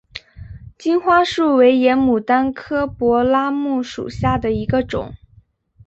[0.79, 5.13] 金花树为野牡丹科柏拉木属下的一个种。